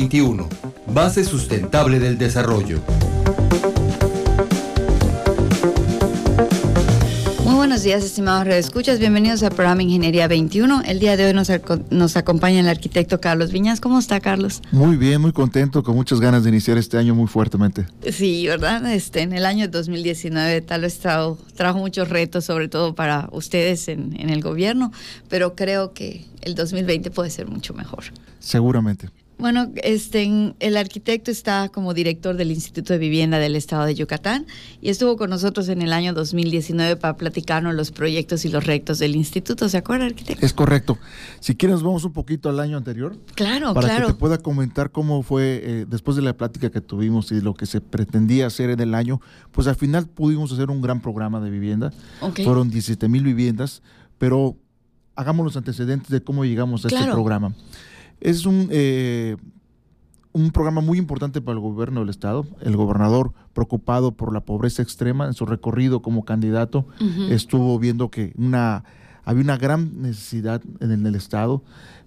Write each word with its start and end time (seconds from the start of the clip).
21. 0.00 0.48
Base 0.94 1.24
sustentable 1.24 1.98
del 1.98 2.16
desarrollo. 2.16 2.80
Muy 7.44 7.54
buenos 7.54 7.82
días, 7.82 8.02
estimados 8.02 8.46
redescuchas. 8.46 8.98
Bienvenidos 8.98 9.42
al 9.42 9.50
programa 9.52 9.82
Ingeniería 9.82 10.26
21. 10.26 10.84
El 10.86 11.00
día 11.00 11.18
de 11.18 11.26
hoy 11.26 11.34
nos, 11.34 11.50
nos, 11.90 12.16
acompaña 12.16 12.60
el 12.60 12.68
arquitecto 12.68 13.20
Carlos 13.20 13.52
Viñas. 13.52 13.78
¿Cómo 13.78 13.98
está, 13.98 14.20
Carlos? 14.20 14.62
Muy 14.72 14.96
bien, 14.96 15.20
muy 15.20 15.32
contento, 15.32 15.82
con 15.82 15.96
muchas 15.96 16.18
ganas 16.18 16.44
de 16.44 16.48
iniciar 16.48 16.78
este 16.78 16.96
año 16.96 17.14
muy 17.14 17.26
fuertemente. 17.26 17.84
Sí, 18.10 18.46
¿verdad? 18.46 18.90
Este, 18.90 19.20
en 19.20 19.34
el 19.34 19.44
año 19.44 19.68
2019 19.68 20.62
tal 20.62 20.80
vez 20.80 20.98
trajo, 20.98 21.36
trajo 21.54 21.78
muchos 21.78 22.08
retos, 22.08 22.46
sobre 22.46 22.68
todo 22.68 22.94
para 22.94 23.28
ustedes 23.32 23.86
en, 23.88 24.18
en 24.18 24.30
el 24.30 24.40
gobierno, 24.40 24.92
pero 25.28 25.54
creo 25.54 25.92
que 25.92 26.24
el 26.40 26.54
2020 26.54 27.10
puede 27.10 27.28
ser 27.28 27.48
mucho 27.48 27.74
mejor. 27.74 28.04
Seguramente. 28.38 29.10
Bueno, 29.40 29.70
este, 29.82 30.54
el 30.60 30.76
arquitecto 30.76 31.30
está 31.30 31.68
como 31.68 31.94
director 31.94 32.36
del 32.36 32.50
Instituto 32.50 32.92
de 32.92 32.98
Vivienda 32.98 33.38
del 33.38 33.56
Estado 33.56 33.84
de 33.86 33.94
Yucatán 33.94 34.46
y 34.80 34.90
estuvo 34.90 35.16
con 35.16 35.30
nosotros 35.30 35.68
en 35.68 35.82
el 35.82 35.92
año 35.92 36.12
2019 36.12 36.96
para 36.96 37.16
platicarnos 37.16 37.74
los 37.74 37.90
proyectos 37.90 38.44
y 38.44 38.48
los 38.48 38.66
retos 38.66 38.98
del 38.98 39.16
instituto. 39.16 39.68
¿Se 39.68 39.78
acuerda, 39.78 40.06
arquitecto? 40.06 40.44
Es 40.44 40.52
correcto. 40.52 40.98
Si 41.40 41.54
quieres, 41.54 41.82
vamos 41.82 42.04
un 42.04 42.12
poquito 42.12 42.48
al 42.48 42.60
año 42.60 42.76
anterior. 42.76 43.16
Claro, 43.34 43.74
para 43.74 43.88
claro. 43.88 44.06
que 44.06 44.12
te 44.12 44.18
pueda 44.18 44.38
comentar 44.38 44.90
cómo 44.90 45.22
fue 45.22 45.60
eh, 45.62 45.86
después 45.88 46.16
de 46.16 46.22
la 46.22 46.36
plática 46.36 46.70
que 46.70 46.80
tuvimos 46.80 47.32
y 47.32 47.40
lo 47.40 47.54
que 47.54 47.66
se 47.66 47.80
pretendía 47.80 48.46
hacer 48.46 48.70
en 48.70 48.80
el 48.80 48.94
año. 48.94 49.20
Pues 49.52 49.66
al 49.66 49.76
final 49.76 50.06
pudimos 50.06 50.52
hacer 50.52 50.70
un 50.70 50.80
gran 50.82 51.00
programa 51.00 51.40
de 51.40 51.50
vivienda. 51.50 51.92
Okay. 52.20 52.44
Fueron 52.44 52.70
17 52.70 53.08
mil 53.08 53.24
viviendas, 53.24 53.82
pero 54.18 54.56
hagamos 55.16 55.44
los 55.44 55.56
antecedentes 55.56 56.10
de 56.10 56.22
cómo 56.22 56.44
llegamos 56.44 56.84
a 56.84 56.88
claro. 56.88 57.04
este 57.04 57.14
programa. 57.14 57.54
Es 58.20 58.46
un, 58.46 58.68
eh, 58.70 59.36
un 60.32 60.50
programa 60.50 60.80
muy 60.80 60.98
importante 60.98 61.40
para 61.40 61.54
el 61.54 61.60
gobierno 61.60 62.00
del 62.00 62.08
Estado. 62.08 62.46
El 62.60 62.76
gobernador, 62.76 63.32
preocupado 63.52 64.12
por 64.12 64.32
la 64.32 64.40
pobreza 64.40 64.82
extrema, 64.82 65.26
en 65.26 65.34
su 65.34 65.46
recorrido 65.46 66.02
como 66.02 66.24
candidato, 66.24 66.86
uh 67.00 67.04
-huh. 67.04 67.32
estuvo 67.32 67.78
viendo 67.78 68.10
que 68.10 68.32
una, 68.36 68.84
había 69.24 69.42
una 69.42 69.56
gran 69.56 70.02
necesidad 70.02 70.62
en 70.80 70.90
el, 70.90 71.00
en 71.00 71.06
el, 71.06 71.14
Estado. 71.14 71.62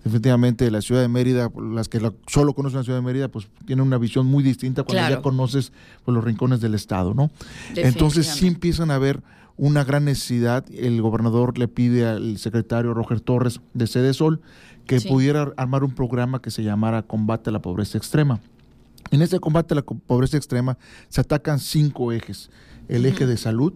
Efectivamente, 0.05 0.69
la 0.69 0.81
ciudad 0.81 1.01
de 1.01 1.07
Mérida, 1.07 1.49
las 1.55 1.87
que 1.89 1.99
la, 1.99 2.13
solo 2.27 2.53
conocen 2.53 2.79
la 2.79 2.83
ciudad 2.83 2.99
de 2.99 3.05
Mérida, 3.05 3.29
pues 3.29 3.47
tienen 3.65 3.85
una 3.85 3.97
visión 3.97 4.25
muy 4.25 4.43
distinta 4.43 4.83
cuando 4.83 5.01
claro. 5.01 5.15
ya 5.15 5.21
conoces 5.21 5.71
pues, 6.03 6.13
los 6.13 6.23
rincones 6.23 6.61
del 6.61 6.75
Estado, 6.75 7.13
¿no? 7.13 7.31
Entonces 7.75 8.27
sí 8.27 8.47
empiezan 8.47 8.91
a 8.91 8.97
ver 8.97 9.21
una 9.57 9.83
gran 9.83 10.05
necesidad. 10.05 10.65
El 10.71 11.01
gobernador 11.01 11.57
le 11.57 11.67
pide 11.67 12.05
al 12.05 12.37
secretario 12.37 12.93
Roger 12.93 13.19
Torres 13.21 13.61
de 13.73 13.87
Sede 13.87 14.13
Sol 14.13 14.41
que 14.85 14.99
sí. 14.99 15.07
pudiera 15.07 15.53
armar 15.57 15.83
un 15.83 15.91
programa 15.91 16.41
que 16.41 16.51
se 16.51 16.63
llamara 16.63 17.03
Combate 17.03 17.49
a 17.49 17.53
la 17.53 17.61
Pobreza 17.61 17.97
Extrema. 17.97 18.41
En 19.11 19.21
este 19.21 19.39
combate 19.39 19.73
a 19.73 19.75
la 19.75 19.81
pobreza 19.83 20.37
extrema 20.37 20.77
se 21.09 21.21
atacan 21.21 21.59
cinco 21.59 22.11
ejes. 22.11 22.49
El 22.87 23.05
eje 23.05 23.25
de 23.27 23.37
salud, 23.37 23.73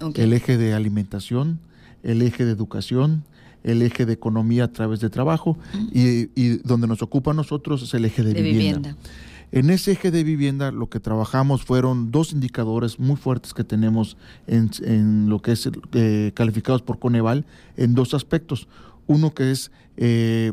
okay. 0.00 0.24
el 0.24 0.32
eje 0.32 0.56
de 0.58 0.74
alimentación, 0.74 1.60
el 2.02 2.22
eje 2.22 2.44
de 2.44 2.52
educación, 2.52 3.24
el 3.62 3.82
eje 3.82 4.06
de 4.06 4.14
economía 4.14 4.64
a 4.64 4.72
través 4.72 5.00
de 5.00 5.10
trabajo 5.10 5.50
uh 5.50 5.76
-huh. 5.76 5.90
y, 5.92 6.30
y, 6.34 6.56
donde 6.64 6.86
nos 6.86 7.02
ocupa 7.02 7.30
a 7.30 7.34
nosotros 7.34 7.82
es 7.82 7.94
el 7.94 8.04
eje 8.04 8.22
de, 8.22 8.32
de 8.34 8.42
vivienda. 8.42 8.88
vivienda. 8.90 9.10
En 9.52 9.70
ese 9.70 9.92
eje 9.92 10.10
de 10.10 10.22
vivienda 10.22 10.70
lo 10.70 10.88
que 10.88 11.00
trabajamos 11.00 11.64
fueron 11.64 12.10
dos 12.10 12.32
indicadores 12.32 12.98
muy 12.98 13.16
fuertes 13.16 13.52
que 13.52 13.64
tenemos 13.64 14.16
en, 14.46 14.70
en 14.82 15.28
lo 15.28 15.42
que 15.42 15.52
es 15.52 15.68
eh, 15.92 16.32
calificados 16.34 16.82
por 16.82 16.98
Coneval 16.98 17.44
en 17.76 17.94
dos 17.94 18.14
aspectos. 18.14 18.68
Uno 19.06 19.34
que 19.34 19.50
es 19.50 19.72
eh, 19.96 20.52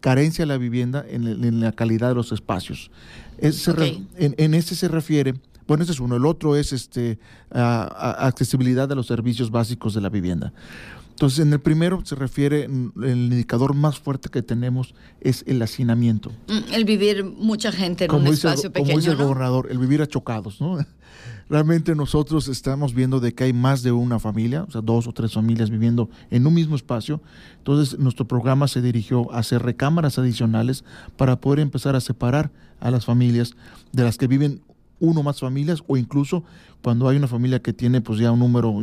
carencia 0.00 0.42
de 0.42 0.46
la 0.46 0.58
vivienda 0.58 1.04
en, 1.08 1.26
en, 1.26 1.60
la 1.60 1.72
calidad 1.72 2.08
de 2.08 2.14
los 2.14 2.32
espacios. 2.32 2.90
Ese 3.38 3.70
okay. 3.70 4.08
en, 4.16 4.34
en 4.38 4.54
este 4.54 4.74
se 4.74 4.88
refiere 4.88 5.34
bueno, 5.66 5.82
ese 5.82 5.92
es 5.92 6.00
uno. 6.00 6.16
El 6.16 6.26
otro 6.26 6.56
es 6.56 6.72
este, 6.72 7.18
a, 7.50 7.84
a 7.84 8.26
accesibilidad 8.26 8.88
de 8.88 8.94
los 8.94 9.06
servicios 9.06 9.50
básicos 9.50 9.94
de 9.94 10.00
la 10.00 10.10
vivienda. 10.10 10.52
Entonces, 11.14 11.38
en 11.38 11.52
el 11.52 11.60
primero 11.60 12.04
se 12.04 12.16
refiere, 12.16 12.64
el 12.64 12.92
indicador 13.32 13.72
más 13.72 14.00
fuerte 14.00 14.30
que 14.30 14.42
tenemos 14.42 14.96
es 15.20 15.44
el 15.46 15.62
hacinamiento. 15.62 16.32
El 16.72 16.84
vivir 16.84 17.24
mucha 17.24 17.70
gente 17.70 18.04
en 18.04 18.10
como 18.10 18.24
un 18.24 18.32
dice, 18.32 18.48
espacio 18.48 18.72
pequeño. 18.72 18.88
Como 18.88 18.98
dice 18.98 19.10
el 19.12 19.16
gobernador, 19.16 19.68
el 19.70 19.78
vivir 19.78 20.02
achocados, 20.02 20.60
¿no? 20.60 20.78
Realmente 21.48 21.94
nosotros 21.94 22.48
estamos 22.48 22.94
viendo 22.94 23.20
de 23.20 23.32
que 23.32 23.44
hay 23.44 23.52
más 23.52 23.84
de 23.84 23.92
una 23.92 24.18
familia, 24.18 24.64
o 24.64 24.70
sea, 24.72 24.80
dos 24.80 25.06
o 25.06 25.12
tres 25.12 25.32
familias 25.34 25.70
viviendo 25.70 26.10
en 26.30 26.48
un 26.48 26.54
mismo 26.54 26.74
espacio. 26.74 27.20
Entonces, 27.58 27.96
nuestro 27.96 28.26
programa 28.26 28.66
se 28.66 28.82
dirigió 28.82 29.32
a 29.32 29.38
hacer 29.38 29.62
recámaras 29.62 30.18
adicionales 30.18 30.84
para 31.16 31.40
poder 31.40 31.60
empezar 31.60 31.94
a 31.94 32.00
separar 32.00 32.50
a 32.80 32.90
las 32.90 33.04
familias 33.04 33.54
de 33.92 34.02
las 34.02 34.18
que 34.18 34.26
viven 34.26 34.62
uno 35.00 35.22
más 35.22 35.40
familias 35.40 35.82
o 35.86 35.96
incluso 35.96 36.44
cuando 36.82 37.08
hay 37.08 37.16
una 37.16 37.26
familia 37.28 37.60
que 37.60 37.72
tiene 37.72 38.00
pues 38.00 38.18
ya 38.18 38.30
un 38.30 38.38
número 38.40 38.74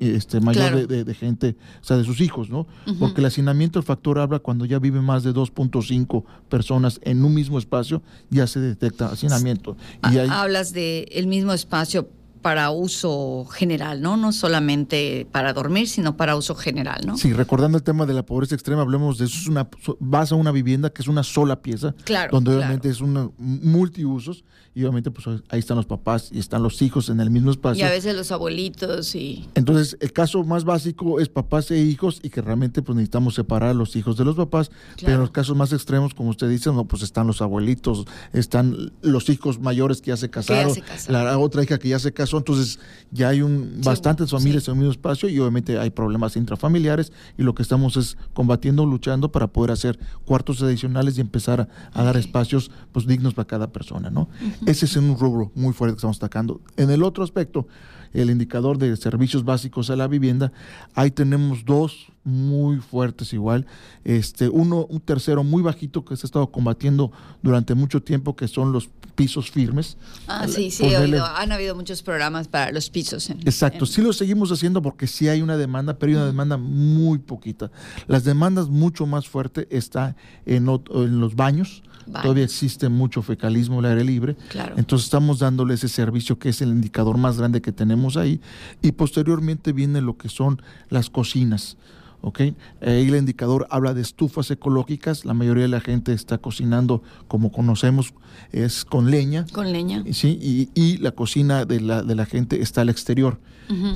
este, 0.00 0.40
mayor 0.40 0.62
Claro. 0.62 0.76
de, 0.78 0.86
de- 0.86 1.04
de 1.04 1.14
gente, 1.14 1.56
o 1.80 1.84
sea, 1.84 1.96
de 1.96 2.04
sus 2.04 2.20
hijos, 2.20 2.50
¿no? 2.50 2.66
Porque 2.98 3.20
el 3.20 3.26
hacinamiento, 3.26 3.78
el 3.78 3.84
factor 3.84 4.18
habla 4.18 4.38
cuando 4.38 4.64
ya 4.66 4.78
vive 4.78 5.00
más 5.00 5.22
de 5.24 5.32
2.5 5.32 6.24
personas 6.48 7.00
en 7.02 7.24
un 7.24 7.34
mismo 7.34 7.58
espacio, 7.58 8.02
ya 8.30 8.46
se 8.46 8.60
detecta 8.60 9.06
hacinamiento. 9.06 9.76
Y 10.12 10.18
Ha- 10.18 10.22
hay, 10.22 10.28
Hablas 10.30 10.72
de 10.72 11.08
el 11.12 11.26
mismo 11.26 11.52
espacio 11.52 12.08
para 12.42 12.70
uso 12.70 13.46
general, 13.50 14.00
¿no? 14.00 14.16
No 14.16 14.32
solamente 14.32 15.26
para 15.32 15.52
dormir, 15.52 15.88
sino 15.88 16.16
para 16.16 16.36
uso 16.36 16.54
general, 16.54 17.00
¿no? 17.06 17.16
Sí, 17.18 17.32
recordando 17.32 17.76
el 17.78 17.84
tema 17.84 18.06
de 18.06 18.14
la 18.14 18.24
pobreza 18.24 18.54
extrema, 18.54 18.82
hablemos 18.82 19.18
de 19.18 19.26
eso. 19.26 19.38
Es 19.38 19.46
una, 19.48 19.68
vas 20.00 20.32
a 20.32 20.34
una 20.34 20.50
vivienda 20.52 20.90
que 20.90 21.02
es 21.02 21.08
una 21.08 21.22
sola 21.22 21.60
pieza, 21.62 21.94
Claro, 22.04 22.30
donde 22.32 22.50
claro. 22.50 22.58
obviamente 22.60 22.88
es 22.90 23.00
una 23.00 23.28
multiusos 23.38 24.44
y 24.74 24.82
obviamente 24.82 25.10
pues 25.10 25.26
ahí 25.48 25.58
están 25.58 25.76
los 25.76 25.86
papás 25.86 26.28
y 26.32 26.38
están 26.38 26.62
los 26.62 26.80
hijos 26.82 27.08
en 27.08 27.20
el 27.20 27.30
mismo 27.30 27.50
Y 27.50 27.52
espacio. 27.52 27.86
a 27.86 27.90
veces 27.90 28.14
los 28.14 28.30
abuelitos 28.30 29.14
y... 29.14 29.48
Entonces, 29.54 29.96
el 30.00 30.12
caso 30.12 30.44
más 30.44 30.64
básico 30.64 31.18
es 31.20 31.28
papás 31.28 31.70
e 31.70 31.78
hijos 31.80 32.20
y 32.22 32.30
que 32.30 32.40
realmente 32.42 32.82
pues 32.82 32.94
necesitamos 32.94 33.34
separar 33.34 33.70
a 33.70 33.74
los 33.74 33.96
hijos 33.96 34.16
de 34.16 34.24
los 34.24 34.36
papás, 34.36 34.70
pero 35.00 35.14
en 35.14 35.20
los 35.20 35.30
casos 35.30 35.56
más 35.56 35.72
extremos, 35.72 36.14
como 36.14 36.30
usted 36.30 36.48
dice, 36.48 36.70
no, 36.72 36.84
pues 36.84 37.02
están 37.02 37.26
los 37.26 37.42
abuelitos, 37.42 38.04
están 38.32 38.92
los 39.02 39.28
hijos 39.30 39.58
mayores 39.58 40.00
que 40.00 40.08
ya 40.10 40.16
se 40.16 40.30
casaron, 40.30 40.72
se 40.74 40.82
casaron. 40.82 41.24
la 41.24 41.38
otra 41.38 41.62
hija 41.64 41.78
que 41.78 41.88
ya 41.88 41.98
se 41.98 42.12
casó, 42.12 42.27
entonces 42.36 42.78
ya 43.10 43.30
hay 43.30 43.42
un 43.42 43.78
Sí, 43.80 43.80
bastantes 43.84 44.30
familias 44.30 44.64
sí. 44.64 44.70
en 44.70 44.76
el 44.76 44.80
mismo 44.80 44.92
espacio 44.92 45.28
y 45.28 45.38
obviamente 45.38 45.78
hay 45.78 45.90
problemas 45.90 46.36
intrafamiliares 46.36 47.12
y 47.38 47.42
lo 47.42 47.54
que 47.54 47.62
estamos 47.62 47.96
es 47.96 48.16
combatiendo, 48.34 48.84
luchando 48.84 49.32
para 49.32 49.46
poder 49.46 49.70
hacer 49.70 49.98
cuartos 50.24 50.62
adicionales 50.62 51.16
y 51.16 51.20
empezar 51.20 51.60
a, 51.60 51.68
a 51.92 52.02
dar 52.04 52.16
espacios 52.16 52.70
pues 52.92 53.06
dignos 53.06 53.34
para 53.34 53.46
cada 53.46 53.72
persona, 53.72 54.10
¿no? 54.10 54.28
Ese 54.66 54.86
es 54.86 54.96
un 54.96 55.18
rubro 55.18 55.50
muy 55.54 55.72
fuerte 55.72 55.94
que 55.94 55.98
estamos 55.98 56.18
atacando. 56.18 56.60
En 56.76 56.90
el 56.90 57.02
otro 57.02 57.24
aspecto, 57.24 57.66
el 58.12 58.30
indicador 58.30 58.78
de 58.78 58.96
servicios 58.96 59.44
básicos 59.44 59.90
a 59.90 59.96
la 59.96 60.08
vivienda, 60.08 60.52
ahí 60.94 61.10
tenemos 61.10 61.64
dos 61.64 62.08
muy 62.28 62.76
fuertes 62.78 63.32
igual. 63.32 63.66
Este, 64.04 64.48
uno, 64.48 64.86
un 64.88 65.00
tercero 65.00 65.42
muy 65.42 65.62
bajito 65.62 66.04
que 66.04 66.16
se 66.16 66.26
ha 66.26 66.28
estado 66.28 66.50
combatiendo 66.50 67.10
durante 67.42 67.74
mucho 67.74 68.02
tiempo, 68.02 68.36
que 68.36 68.46
son 68.48 68.72
los 68.72 68.88
pisos 69.14 69.50
firmes. 69.50 69.96
Ah, 70.28 70.46
sí, 70.46 70.70
sí, 70.70 70.84
he 70.84 70.90
Ponerle- 70.96 71.14
oído. 71.14 71.26
Han 71.26 71.50
habido 71.50 71.74
muchos 71.74 72.02
programas 72.02 72.46
para 72.46 72.70
los 72.70 72.88
pisos. 72.90 73.30
en- 73.30 73.40
Exacto, 73.40 73.84
en- 73.84 73.90
sí 73.90 74.00
lo 74.02 74.12
seguimos 74.12 74.52
haciendo 74.52 74.80
porque 74.82 75.06
sí 75.08 75.26
hay 75.28 75.42
una 75.42 75.56
demanda, 75.56 75.98
pero 75.98 76.10
hay 76.12 76.16
una 76.16 76.26
demanda 76.26 76.56
muy 76.56 77.18
poquita. 77.18 77.70
Las 78.06 78.22
demandas 78.24 78.68
mucho 78.68 79.06
más 79.06 79.26
fuerte 79.28 79.66
está 79.70 80.14
en, 80.46 80.68
en 80.68 81.20
los 81.20 81.34
baños. 81.34 81.82
Baños. 82.06 82.22
Todavía 82.22 82.44
existe 82.44 82.88
mucho 82.88 83.20
fecalismo 83.20 83.80
al 83.80 83.84
aire 83.86 84.02
libre. 84.04 84.34
Claro. 84.48 84.74
Entonces 84.78 85.04
estamos 85.06 85.40
dándole 85.40 85.74
ese 85.74 85.88
servicio 85.88 86.38
que 86.38 86.48
es 86.48 86.62
el 86.62 86.70
indicador 86.70 87.18
más 87.18 87.36
grande 87.36 87.60
que 87.60 87.70
tenemos 87.70 88.16
ahí. 88.16 88.40
Y 88.80 88.92
posteriormente 88.92 89.72
viene 89.74 90.00
lo 90.00 90.16
que 90.16 90.28
son 90.30 90.62
las 90.88 91.10
cocinas. 91.10 91.76
¿Ok? 92.20 92.40
Ahí 92.80 93.08
el 93.08 93.16
indicador 93.16 93.66
habla 93.70 93.94
de 93.94 94.02
estufas 94.02 94.50
ecológicas. 94.50 95.24
La 95.24 95.34
mayoría 95.34 95.62
de 95.62 95.68
la 95.68 95.80
gente 95.80 96.12
está 96.12 96.38
cocinando, 96.38 97.02
como 97.26 97.52
conocemos, 97.52 98.14
es 98.52 98.84
con 98.84 99.10
leña. 99.10 99.46
Con 99.52 99.72
leña. 99.72 100.04
Sí, 100.12 100.38
y, 100.40 100.70
y 100.74 100.98
la 100.98 101.12
cocina 101.12 101.64
de 101.64 101.80
la, 101.80 102.02
de 102.02 102.14
la 102.14 102.26
gente 102.26 102.60
está 102.62 102.82
al 102.82 102.88
exterior. 102.88 103.40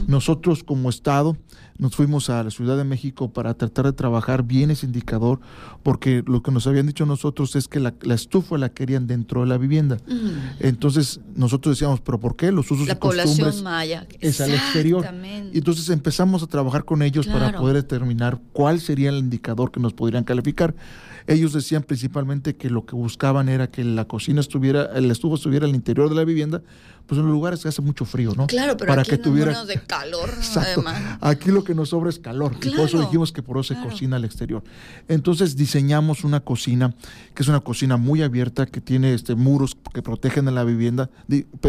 Nosotros 0.07 0.65
como 0.65 0.91
Estado 0.91 1.39
nos 1.83 1.97
fuimos 1.97 2.31
a 2.31 2.45
la 2.45 2.51
Ciudad 2.53 2.77
de 2.77 2.85
México 2.85 3.33
para 3.33 3.55
tratar 3.55 3.87
de 3.87 3.93
trabajar 3.93 4.45
bien 4.45 4.71
ese 4.71 4.87
indicador, 4.87 5.41
porque 5.83 6.23
lo 6.25 6.41
que 6.41 6.53
nos 6.53 6.69
habían 6.69 6.87
dicho 6.87 7.05
nosotros 7.07 7.57
es 7.57 7.67
que 7.67 7.81
la, 7.81 7.93
la 8.03 8.15
estufa 8.15 8.57
la 8.57 8.69
querían 8.69 9.09
dentro 9.09 9.41
de 9.41 9.49
la 9.49 9.59
vivienda. 9.59 9.99
Entonces 10.61 11.19
nosotros 11.35 11.75
decíamos, 11.75 12.01
pero 12.01 12.21
¿por 12.21 12.37
qué? 12.37 12.53
Los 12.53 12.71
usos 12.71 12.87
La 12.87 12.95
y 12.95 12.97
costumbres 12.99 13.63
maya. 13.63 14.07
es 14.21 14.41
al 14.41 14.53
exterior. 14.53 15.05
Y 15.53 15.59
entonces 15.59 15.89
empezamos 15.89 16.45
a 16.45 16.47
trabajar 16.47 16.85
con 16.85 17.03
ellos 17.03 17.27
para 17.27 17.51
poder 17.59 17.75
determinar 17.75 18.41
cuál 18.53 18.81
sería 18.81 19.11
el 19.11 19.19
indicador 19.19 19.73
que 19.73 19.81
nos 19.81 19.93
podrían 19.93 20.23
calificar. 20.23 20.77
Ellos 21.27 21.53
decían 21.53 21.83
principalmente 21.83 22.57
que 22.57 22.71
lo 22.71 22.85
que 22.85 22.95
buscaban 22.95 23.49
era 23.49 23.71
que 23.71 23.85
la 23.85 24.07
cocina 24.07 24.41
estuviera, 24.41 24.91
el 24.95 25.11
estuvo 25.11 25.35
estuviera 25.35 25.67
al 25.67 25.75
interior 25.75 26.09
de 26.09 26.17
la 26.17 26.25
vivienda, 26.25 26.63
pues 27.07 27.19
en 27.19 27.27
los 27.27 27.35
lugares 27.35 27.63
que 27.63 27.69
hace 27.69 27.83
mucho 27.83 28.05
frío, 28.05 28.33
¿no? 28.37 28.47
Claro, 28.47 28.77
pero 28.77 28.89
Para 28.89 29.03
aquí 29.03 29.11
que 29.11 29.17
no 29.19 29.23
tuviera 29.23 29.65
de 29.65 29.81
calor, 29.81 30.31
además. 30.57 31.19
Aquí 31.21 31.51
lo 31.51 31.65
que 31.65 31.75
nos 31.75 31.91
sobra 31.91 32.11
es 32.11 32.19
calor. 32.19 32.53
Y 32.63 32.71
por 32.71 32.87
eso 32.87 33.01
dijimos 33.01 33.33
que 33.33 33.43
por 33.43 33.59
eso 33.59 33.75
se 33.75 33.81
cocina 33.81 34.17
al 34.17 34.25
exterior. 34.25 34.63
Entonces 35.09 35.57
diseñamos 35.57 36.25
una 36.25 36.41
cocina 36.41 36.95
que 37.35 37.43
es 37.43 37.49
una 37.49 37.61
cocina 37.61 37.97
muy 37.97 38.23
abierta, 38.23 38.67
que 38.67 38.81
tiene 38.81 39.15
este 39.15 39.35
muros 39.35 39.75
que 39.93 40.03
protegen 40.03 40.49
a 40.49 40.51
la 40.51 40.65
vivienda, 40.65 41.11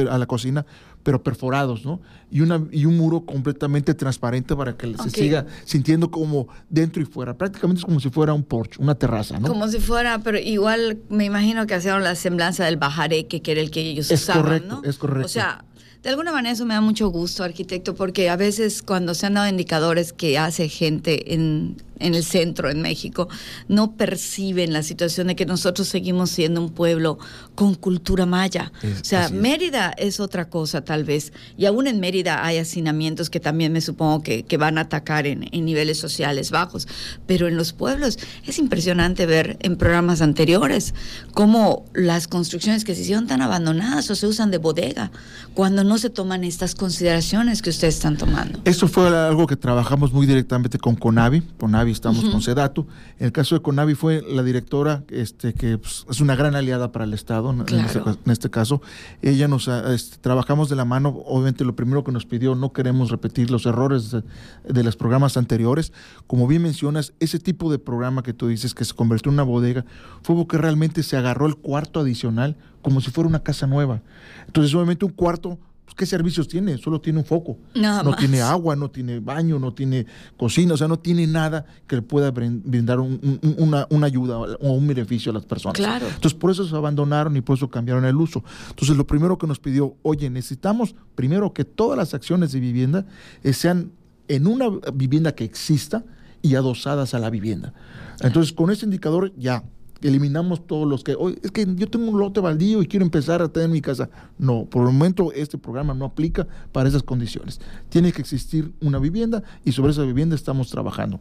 a 0.10 0.18
la 0.18 0.25
cocina, 0.25 0.66
pero 1.04 1.22
perforados, 1.22 1.86
¿no? 1.86 2.02
Y, 2.31 2.42
una, 2.42 2.64
y 2.72 2.86
un 2.86 2.98
muro 2.98 3.25
completamente 3.25 3.94
transparente 3.94 4.56
para 4.56 4.75
que 4.75 4.96
se 4.98 5.10
siga 5.10 5.46
sintiendo 5.66 6.10
como 6.10 6.48
dentro 6.70 7.02
y 7.02 7.06
fuera. 7.06 7.38
Prácticamente 7.38 7.80
es 7.80 7.86
como 7.86 8.00
si 8.00 8.10
fuera 8.10 8.34
un 8.34 8.44
porche, 8.44 8.81
una 8.81 8.96
terraza, 8.96 9.40
¿no? 9.40 9.48
Como 9.48 9.68
si 9.68 9.80
fuera, 9.80 10.20
pero 10.20 10.40
igual 10.40 11.00
me 11.10 11.25
imagino 11.25 11.68
que 11.68 11.75
hacían 11.75 12.04
la 12.04 12.16
semblanza 12.16 12.66
del 12.66 12.78
bajareque, 12.78 13.42
que 13.42 13.52
era 13.52 13.62
el 13.62 13.70
que 13.70 13.81
ellos 13.81 14.10
Es 14.10 14.24
usaban, 14.24 14.44
correcto, 14.44 14.81
¿no? 14.81 14.90
es 14.90 14.98
correcto. 14.98 15.26
O 15.26 15.30
sea, 15.30 15.66
de 16.02 16.10
alguna 16.10 16.31
manera 16.31 16.54
eso 16.54 16.66
me 16.66 16.74
da 16.74 16.81
mucho 16.81 17.08
gusto, 17.10 17.44
arquitecto, 17.44 17.96
porque 17.96 18.30
a 18.30 18.36
veces 18.36 18.81
cuando 18.81 19.14
se 19.14 19.26
han 19.26 19.36
dado 19.36 19.48
indicadores 19.48 20.14
que 20.14 20.38
hace 20.38 20.69
gente 20.69 21.34
en, 21.34 21.78
en 22.00 22.16
el 22.16 22.24
centro, 22.24 22.69
en 22.69 22.81
México, 22.81 23.30
no 23.68 23.95
perciben 23.95 24.74
la 24.74 24.84
situación 24.84 25.28
de 25.28 25.36
que 25.36 25.45
nosotros 25.45 25.88
seguimos 25.88 26.30
siendo 26.31 26.62
un 26.62 26.69
pueblo 26.72 27.18
con 27.56 27.75
cultura 27.75 28.25
maya. 28.25 28.72
Es- 28.81 29.01
o 29.01 29.04
sea, 29.06 29.25
así 29.25 29.36
es. 29.36 29.42
Mérida 29.42 29.94
es 29.98 30.19
otra 30.19 30.50
cosa 30.50 30.84
tal 30.84 31.04
vez, 31.04 31.34
y 31.57 31.66
aún 31.66 31.88
en 31.88 32.00
Mérida 32.00 32.45
hay 32.45 32.57
hacinamientos 32.57 33.30
que 33.30 33.40
también 33.40 33.72
me 33.72 33.81
supongo 33.81 34.24
que, 34.24 34.44
que 34.44 34.57
van 34.57 34.78
a 34.78 34.81
atacar 34.81 35.28
en, 35.28 35.48
en 35.51 35.66
niveles 35.66 35.98
sociales 36.00 36.51
bajos, 36.51 36.88
pero 37.28 37.48
en 37.48 37.56
los 37.57 37.74
pueblos 37.74 38.18
es 38.45 38.57
impresionante 38.60 39.25
ver 39.25 39.57
en 39.62 39.75
programas 39.78 40.22
anteriores 40.22 40.94
cómo 41.34 41.86
las 41.94 42.28
construcciones 42.28 42.84
que 42.84 42.95
se 42.95 43.01
hicieron 43.01 43.28
tan 43.28 43.42
abandonadas 43.42 44.10
o 44.10 44.16
se 44.16 44.28
usan 44.28 44.51
de 44.51 44.57
bodega, 44.57 45.12
cuando 45.54 45.84
no 45.84 45.98
se 45.98 46.10
toman 46.10 46.44
estas 46.44 46.75
consideraciones 46.75 47.62
que 47.62 47.69
ustedes 47.69 47.95
están 47.95 48.18
tomando. 48.18 48.60
Eso 48.66 48.88
fue 48.88 49.07
algo 49.07 49.45
que 49.48 49.56
trabajamos 49.56 50.12
muy 50.12 50.25
directamente 50.25 50.78
con 50.78 50.95
Conavi. 50.95 51.42
Conavi 51.60 51.82
estamos 51.91 52.25
con 52.25 52.41
Sedatu. 52.41 52.88
En 53.19 53.25
el 53.27 53.31
caso 53.31 53.56
de 53.56 53.62
Conavi 53.62 53.95
fue 53.95 54.21
la 54.21 54.44
directora, 54.44 55.03
este, 55.09 55.53
que 55.53 55.77
pues, 55.77 56.06
es 56.09 56.21
una 56.21 56.35
gran 56.35 56.56
aliada 56.56 56.91
para 56.91 57.06
el 57.06 57.13
Estado, 57.13 57.51
en, 57.51 57.63
Claro. 57.63 57.85
este, 57.85 58.00
en 58.00 58.31
este 58.31 58.50
caso. 58.50 58.81
Ella 59.21 59.47
nos 59.47 59.68
ah, 59.68 59.94
este, 59.94 60.18
trabajamos 60.18 60.69
de 60.69 60.75
la 60.75 60.85
mano. 60.85 61.09
Obviamente, 61.25 61.63
lo 61.65 61.75
primero 61.75 62.03
que 62.03 62.12
nos 62.12 62.25
pidió, 62.25 62.56
no 62.56 62.74
queremos 62.74 63.12
repetir 63.12 63.51
los 63.51 63.65
errores 63.65 64.12
de, 64.12 64.24
de 64.68 64.83
los 64.83 64.95
programas 64.95 65.38
anteriores. 65.38 65.94
Como 66.27 66.47
bien 66.47 66.62
mencionas, 66.62 67.13
ese 67.19 67.39
tipo 67.39 67.71
de 67.71 67.80
programa 67.80 68.24
que 68.24 68.33
tú 68.33 68.47
dices 68.47 68.74
que 68.74 68.85
se 68.85 68.94
convirtió 68.94 69.30
en 69.30 69.35
una 69.35 69.44
bodega 69.44 69.85
fue 70.21 70.35
porque 70.35 70.57
realmente 70.57 71.03
se 71.03 71.18
agarró 71.18 71.45
el 71.47 71.56
cuarto 71.56 72.00
adicional 72.00 72.56
como 72.81 73.01
si 73.01 73.12
fuera 73.12 73.27
una 73.27 73.44
casa 73.44 73.68
nueva. 73.68 74.01
Entonces, 74.47 74.74
obviamente, 74.75 75.06
un 75.06 75.12
cuarto. 75.12 75.57
Pues, 75.85 75.95
¿Qué 75.95 76.06
servicios 76.06 76.47
tiene? 76.47 76.77
Solo 76.77 77.01
tiene 77.01 77.19
un 77.19 77.25
foco 77.25 77.57
Nada 77.75 78.03
no 78.03 78.12
más. 78.12 78.19
tiene 78.19 78.41
agua, 78.41 78.75
no 78.75 78.89
tiene 78.89 79.19
baño, 79.19 79.59
no 79.59 79.74
tiene 79.74 80.06
cocina, 80.38 80.74
o 80.75 80.77
sea, 80.77 80.88
no 80.88 80.97
tiene 80.97 81.27
nada 81.27 81.65
que 81.88 81.97
le 81.97 82.01
pueda 82.01 82.31
brin- 82.33 82.62
brindar 82.63 83.00
un- 83.00 83.19
un- 83.44 83.56
una, 83.59 83.85
una 83.89 84.07
ayuda 84.07 84.38
o 84.39 84.71
un 84.74 84.88
beneficio 84.88 85.31
a 85.31 85.33
las 85.33 85.45
personas. 85.45 85.75
Claro. 85.77 86.06
Entonces, 86.07 86.33
por 86.33 86.51
eso 86.51 86.65
se 86.68 86.75
abandonaron 86.75 87.35
y 87.35 87.41
por 87.41 87.57
eso 87.57 87.69
cambiaron 87.69 88.06
el 88.06 88.15
uso. 88.15 88.44
Entonces, 88.69 88.95
lo 88.95 89.06
primero 89.06 89.38
que 89.38 89.45
nos 89.47 89.59
pidió, 89.59 89.95
oye, 90.03 90.30
necesitamos 90.30 90.95
primero 91.15 91.53
que 91.53 91.65
todas 91.65 91.97
las 91.97 92.13
acciones 92.13 92.51
de 92.53 92.59
vivienda 92.59 93.06
eh, 93.44 93.53
sean 93.53 93.91
en 94.30 94.47
una 94.47 94.68
vivienda 94.94 95.33
que 95.35 95.44
exista 95.44 96.06
y 96.41 96.56
adosadas 96.56 97.13
a 97.13 97.19
la 97.19 97.30
vivienda. 97.30 97.74
Entonces, 98.21 98.53
con 98.53 98.71
ese 98.71 98.85
indicador 98.85 99.33
ya 99.38 99.63
eliminamos 100.08 100.66
todos 100.68 100.88
los 100.88 101.04
que, 101.04 101.16
oye, 101.16 101.38
es 101.44 101.52
que 101.52 101.66
yo 101.76 101.90
tengo 101.90 102.10
un 102.10 102.20
lote 102.20 102.40
baldío 102.40 102.82
y 102.82 102.88
quiero 102.88 103.06
empezar 103.06 103.42
a 103.42 103.50
tener 103.50 103.70
mi 103.70 103.82
casa. 103.82 104.10
No, 104.38 104.66
por 104.66 104.88
el 104.88 104.94
momento 104.94 105.32
este 105.32 105.58
programa 105.58 105.94
no 105.94 106.06
aplica 106.06 106.48
para 106.72 106.90
esas 106.90 107.04
condiciones. 107.04 107.60
Tiene 107.90 108.12
que 108.12 108.22
existir 108.22 108.74
una 108.82 109.00
vivienda 109.00 109.44
y 109.64 109.72
sobre 109.72 109.92
esa 109.92 110.04
vivienda 110.04 110.36
estamos 110.36 110.70
trabajando. 110.70 111.20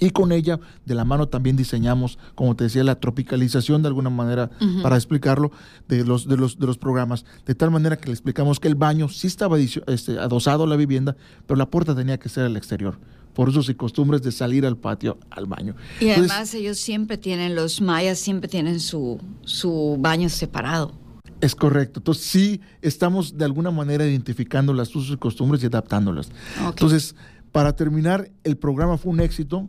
Y 0.00 0.10
con 0.10 0.32
ella, 0.32 0.60
de 0.86 0.94
la 0.94 1.04
mano, 1.04 1.28
también 1.28 1.56
diseñamos, 1.56 2.18
como 2.34 2.54
te 2.54 2.64
decía, 2.64 2.84
la 2.84 3.00
tropicalización 3.00 3.82
de 3.82 3.88
alguna 3.88 4.10
manera, 4.10 4.50
para 4.82 4.96
explicarlo, 4.96 5.50
de 5.88 6.04
los, 6.04 6.28
de, 6.28 6.36
los, 6.36 6.58
de 6.58 6.66
los 6.66 6.78
programas, 6.78 7.24
de 7.46 7.54
tal 7.54 7.70
manera 7.70 7.96
que 7.96 8.06
le 8.06 8.12
explicamos 8.12 8.60
que 8.60 8.68
el 8.68 8.76
baño 8.76 9.08
sí 9.08 9.26
estaba 9.26 9.58
este, 9.58 10.18
adosado 10.18 10.64
a 10.64 10.66
la 10.66 10.76
vivienda, 10.76 11.16
pero 11.46 11.58
la 11.58 11.66
puerta 11.66 11.94
tenía 11.94 12.18
que 12.18 12.28
ser 12.28 12.44
al 12.44 12.56
exterior. 12.56 12.98
Por 13.38 13.50
usos 13.50 13.68
y 13.68 13.74
costumbres 13.76 14.20
de 14.22 14.32
salir 14.32 14.66
al 14.66 14.76
patio, 14.76 15.16
al 15.30 15.46
baño. 15.46 15.76
Y 16.00 16.08
Entonces, 16.08 16.32
además 16.32 16.54
ellos 16.54 16.76
siempre 16.76 17.16
tienen, 17.18 17.54
los 17.54 17.80
mayas 17.80 18.18
siempre 18.18 18.48
tienen 18.48 18.80
su, 18.80 19.20
su 19.42 19.96
baño 20.00 20.28
separado. 20.28 20.92
Es 21.40 21.54
correcto. 21.54 22.00
Entonces, 22.00 22.24
sí 22.24 22.60
estamos 22.82 23.38
de 23.38 23.44
alguna 23.44 23.70
manera 23.70 24.04
identificando 24.04 24.72
las 24.72 24.88
usos 24.96 25.14
y 25.14 25.18
costumbres 25.18 25.62
y 25.62 25.66
adaptándolas. 25.66 26.30
Entonces, 26.66 27.14
para 27.52 27.76
terminar, 27.76 28.28
el 28.42 28.56
programa 28.56 28.98
fue 28.98 29.12
un 29.12 29.20
éxito. 29.20 29.68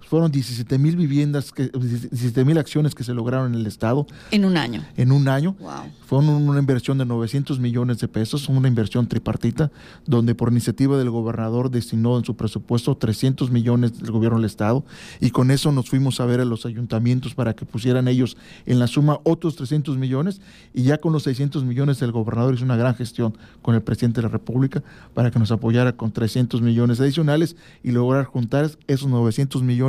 Fueron 0.00 0.30
17 0.30 0.78
mil 0.78 0.94
viviendas, 0.94 1.50
que, 1.50 1.68
17 1.68 2.44
mil 2.44 2.58
acciones 2.58 2.94
que 2.94 3.02
se 3.02 3.12
lograron 3.12 3.52
en 3.54 3.60
el 3.60 3.66
Estado 3.66 4.06
En 4.30 4.44
un 4.44 4.56
año. 4.56 4.84
en 4.96 5.10
un 5.10 5.26
año. 5.26 5.56
Wow. 5.58 5.72
Fue 6.06 6.20
un- 6.20 6.28
una 6.48 6.60
inversión 6.60 6.96
de 6.98 7.04
900 7.04 7.58
millones 7.58 7.98
de 7.98 8.06
pesos, 8.06 8.48
una 8.48 8.68
inversión 8.68 9.08
tripartita, 9.08 9.72
donde 10.06 10.36
por 10.36 10.52
iniciativa 10.52 10.96
del 10.96 11.10
gobernador 11.10 11.72
destinó 11.72 12.16
en 12.18 12.24
su 12.24 12.36
presupuesto 12.36 12.96
300 12.96 13.50
millones 13.50 13.98
del 13.98 14.12
gobierno 14.12 14.38
del 14.38 14.44
Estado 14.44 14.84
y 15.20 15.30
con 15.30 15.50
eso 15.50 15.72
nos 15.72 15.90
fuimos 15.90 16.20
a 16.20 16.26
ver 16.26 16.38
a 16.38 16.44
los 16.44 16.66
ayuntamientos 16.66 17.34
para 17.34 17.56
que 17.56 17.64
pusieran 17.64 18.06
ellos 18.06 18.36
en 18.64 18.78
la 18.78 18.86
suma 18.86 19.18
otros 19.24 19.56
300 19.56 19.98
millones 19.98 20.40
y 20.72 20.84
ya 20.84 20.98
con 20.98 21.12
los 21.12 21.24
600 21.24 21.64
millones 21.64 22.00
el 22.02 22.12
gobernador 22.12 22.54
hizo 22.54 22.64
una 22.64 22.76
gran 22.76 22.94
gestión 22.94 23.36
con 23.60 23.74
el 23.74 23.82
presidente 23.82 24.20
de 24.20 24.28
la 24.28 24.32
República 24.32 24.84
para 25.14 25.32
que 25.32 25.40
nos 25.40 25.50
apoyara 25.50 25.94
con 25.96 26.12
300 26.12 26.62
millones 26.62 27.00
adicionales 27.00 27.56
y 27.82 27.90
lograr 27.90 28.24
juntar 28.26 28.70
esos 28.86 29.08
900 29.08 29.64
millones 29.64 29.85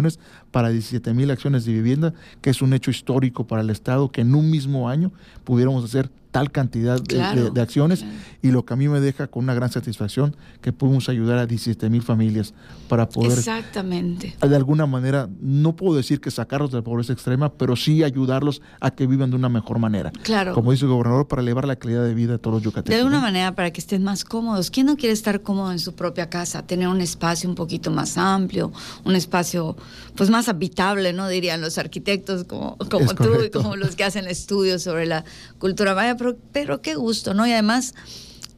para 0.52 0.70
17 0.70 1.14
mil 1.14 1.32
acciones 1.32 1.66
de 1.66 1.74
vivienda, 1.74 2.14
que 2.42 2.50
es 2.50 2.62
un 2.62 2.74
hecho 2.74 2.92
histórico 2.92 3.48
para 3.48 3.62
el 3.62 3.70
Estado, 3.70 4.10
que 4.10 4.22
en 4.22 4.36
un 4.36 4.50
mismo 4.50 4.90
año 4.90 5.12
pudiéramos 5.44 5.84
hacer 5.84 6.10
tal 6.38 6.52
cantidad 6.52 6.98
de, 7.02 7.16
Claro, 7.16 7.44
de- 7.46 7.50
de 7.52 7.62
acciones 7.62 8.00
claro. 8.00 8.16
y 8.42 8.52
lo 8.52 8.66
que 8.66 8.74
a 8.74 8.78
mí 8.78 8.88
me 8.88 9.00
deja 9.00 9.28
con 9.28 9.44
una 9.44 9.54
gran 9.54 9.72
satisfacción 9.72 10.36
que 10.62 10.72
pudimos 10.74 11.10
ayudar 11.10 11.38
a 11.40 11.46
17 11.46 11.90
mil 11.90 12.02
familias 12.02 12.54
para 12.90 13.10
poder 13.10 13.38
Exactamente. 13.38 14.36
de 14.40 14.56
alguna 14.56 14.86
manera, 14.86 15.30
no 15.42 15.76
puedo 15.76 15.96
decir 15.98 16.22
que 16.22 16.32
sacarlos 16.32 16.72
de 16.72 16.78
la 16.78 16.84
pobreza 16.84 17.14
extrema, 17.14 17.54
pero 17.54 17.76
sí 17.76 18.04
ayudarlos 18.04 18.62
a 18.80 18.92
que 18.92 19.08
vivan 19.08 19.30
de 19.32 19.36
una 19.36 19.50
mejor 19.50 19.80
manera. 19.80 20.12
Claro. 20.24 20.54
Como 20.54 20.72
dice 20.72 20.86
el 20.86 20.92
gobernador, 20.92 21.28
para 21.28 21.42
elevar 21.42 21.66
la 21.66 21.76
calidad 21.76 22.04
de 22.04 22.14
vida 22.14 22.34
de 22.34 22.40
todos 22.40 22.56
los 22.56 22.62
De 22.62 22.66
yucatecos. 22.66 22.98
alguna 22.98 23.18
¿no? 23.18 23.22
manera 23.24 23.56
para 23.56 23.72
que 23.72 23.82
estén 23.82 24.04
más 24.04 24.24
cómodos. 24.24 24.72
¿Quién 24.72 24.86
no 24.86 24.96
quiere 24.96 25.14
estar 25.14 25.42
cómodo 25.42 25.72
en 25.72 25.80
su 25.80 25.96
propia 25.96 26.30
casa? 26.30 26.66
Tener 26.66 26.88
un 26.88 27.02
espacio 27.02 27.50
un 27.50 27.56
poquito 27.56 27.92
más 27.92 28.18
amplio, 28.18 28.72
un 29.04 29.16
espacio 29.16 29.76
pues 30.16 30.30
más 30.30 30.50
habitable, 30.50 31.14
¿no? 31.14 31.28
Dirían 31.28 31.62
los 31.62 31.78
arquitectos 31.78 32.44
como, 32.46 32.78
como 32.90 33.06
Es 33.12 33.16
tú 33.16 33.44
y 33.46 33.50
como 33.52 33.76
los 33.76 33.96
que 33.96 34.04
hacen 34.04 34.28
estudios 34.28 34.82
sobre 34.84 35.06
la 35.06 35.24
cultura 35.60 35.94
maya. 35.96 36.16
Pero, 36.18 36.27
pero 36.36 36.82
qué 36.82 36.96
gusto, 36.96 37.34
¿no? 37.34 37.48
Y 37.48 37.54
además 37.54 37.94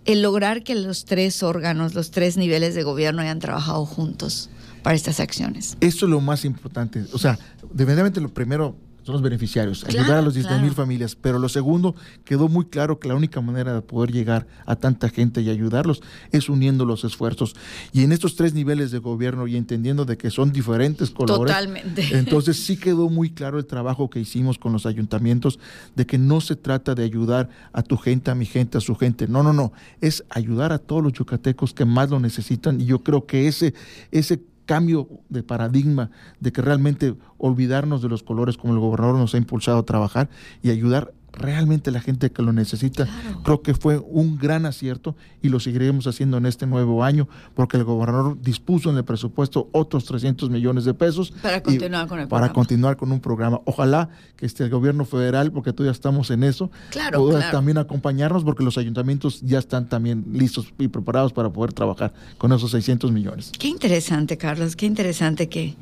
el 0.05 0.21
lograr 0.21 0.63
que 0.63 0.75
los 0.75 1.05
tres 1.05 1.43
órganos, 1.43 1.93
los 1.93 2.11
tres 2.11 2.37
niveles 2.37 2.73
de 2.75 2.83
gobierno 2.83 3.21
hayan 3.21 3.39
trabajado 3.39 3.85
juntos 3.85 4.49
para 4.81 4.95
estas 4.95 5.19
acciones. 5.19 5.77
Eso 5.81 6.05
es 6.05 6.09
lo 6.09 6.21
más 6.21 6.45
importante. 6.45 7.05
O 7.13 7.19
sea, 7.19 7.37
definitivamente 7.71 8.21
lo 8.21 8.33
primero 8.33 8.75
son 9.03 9.13
los 9.13 9.21
beneficiarios, 9.21 9.83
Claro, 9.83 9.99
ayudar 9.99 10.17
a 10.19 10.21
los 10.21 10.33
10 10.33 10.45
mil 10.47 10.57
claro. 10.59 10.73
familias. 10.75 11.15
Pero 11.15 11.39
lo 11.39 11.49
segundo, 11.49 11.95
quedó 12.25 12.47
muy 12.47 12.65
claro 12.65 12.99
que 12.99 13.07
la 13.07 13.15
única 13.15 13.41
manera 13.41 13.73
de 13.73 13.81
poder 13.81 14.11
llegar 14.11 14.47
a 14.65 14.75
tanta 14.75 15.09
gente 15.09 15.41
y 15.41 15.49
ayudarlos 15.49 16.01
es 16.31 16.49
uniendo 16.49 16.85
los 16.85 17.03
esfuerzos. 17.03 17.55
Y 17.91 18.03
en 18.03 18.11
estos 18.11 18.35
tres 18.35 18.53
niveles 18.53 18.91
de 18.91 18.99
gobierno 18.99 19.47
y 19.47 19.55
entendiendo 19.55 20.05
de 20.05 20.17
que 20.17 20.29
son 20.29 20.51
diferentes 20.51 21.09
colores. 21.09 21.53
Totalmente. 21.53 22.07
Entonces 22.17 22.57
sí 22.57 22.77
quedó 22.77 23.09
muy 23.09 23.31
claro 23.31 23.57
el 23.57 23.65
trabajo 23.65 24.09
que 24.09 24.19
hicimos 24.19 24.57
con 24.57 24.73
los 24.73 24.85
ayuntamientos 24.85 25.59
de 25.95 26.05
que 26.05 26.17
no 26.17 26.41
se 26.41 26.55
trata 26.55 26.95
de 26.95 27.03
ayudar 27.03 27.49
a 27.73 27.83
tu 27.83 27.97
gente, 27.97 28.31
a 28.31 28.35
mi 28.35 28.45
gente, 28.45 28.77
a 28.77 28.81
su 28.81 28.95
gente. 28.95 29.27
No, 29.27 29.43
no, 29.43 29.53
no. 29.53 29.71
Es 30.01 30.23
ayudar 30.29 30.71
a 30.71 30.79
todos 30.79 31.03
los 31.03 31.13
yucatecos 31.13 31.73
que 31.73 31.85
más 31.85 32.09
lo 32.09 32.19
necesitan. 32.19 32.81
Y 32.81 32.85
yo 32.85 33.03
creo 33.03 33.25
que 33.25 33.47
ese, 33.47 33.73
ese 34.11 34.41
cambio 34.69 35.09
de 35.29 35.41
paradigma 35.41 36.11
de 36.39 36.51
que 36.51 36.61
realmente 36.61 37.15
olvidarnos 37.39 38.03
de 38.03 38.07
los 38.07 38.21
colores 38.21 38.55
como 38.55 38.75
el 38.75 38.79
gobernador 38.79 39.15
nos 39.15 39.33
ha 39.33 39.39
impulsado 39.39 39.79
a 39.79 39.83
trabajar 39.83 40.29
y 40.61 40.69
ayudar 40.69 41.11
realmente 41.33 41.91
la 41.91 42.01
gente 42.01 42.31
que 42.31 42.41
lo 42.41 42.51
necesita. 42.53 43.05
Claro. 43.05 43.41
Creo 43.43 43.61
que 43.61 43.73
fue 43.73 43.97
un 43.99 44.37
gran 44.37 44.65
acierto 44.65 45.15
y 45.41 45.49
lo 45.49 45.59
seguiremos 45.59 46.07
haciendo 46.07 46.37
en 46.37 46.45
este 46.45 46.65
nuevo 46.65 47.03
año 47.03 47.27
porque 47.55 47.77
el 47.77 47.83
gobernador 47.83 48.39
dispuso 48.41 48.89
en 48.89 48.97
el 48.97 49.03
presupuesto 49.05 49.69
otros 49.71 50.05
300 50.05 50.49
millones 50.49 50.85
de 50.85 50.93
pesos. 50.93 51.31
Para 51.41 51.61
continuar 51.63 52.07
con 52.07 52.19
el 52.19 52.27
Para 52.27 52.39
programa. 52.41 52.53
continuar 52.53 52.97
con 52.97 53.11
un 53.11 53.19
programa. 53.19 53.61
Ojalá 53.65 54.09
que 54.35 54.45
este, 54.45 54.63
el 54.63 54.69
gobierno 54.69 55.05
federal, 55.05 55.51
porque 55.51 55.73
todavía 55.73 55.91
estamos 55.91 56.29
en 56.31 56.43
eso, 56.43 56.71
Claro, 56.91 57.19
pueda 57.23 57.39
claro. 57.39 57.57
también 57.57 57.77
acompañarnos 57.77 58.43
porque 58.43 58.63
los 58.63 58.77
ayuntamientos 58.77 59.41
ya 59.41 59.59
están 59.59 59.87
también 59.89 60.25
listos 60.31 60.73
y 60.79 60.87
preparados 60.87 61.33
para 61.33 61.49
poder 61.51 61.73
trabajar 61.73 62.13
con 62.37 62.51
esos 62.53 62.71
600 62.71 63.11
millones. 63.11 63.51
Qué 63.57 63.67
interesante, 63.67 64.37
Carlos, 64.37 64.75
qué 64.75 64.85
interesante 64.85 65.49
que, 65.49 65.75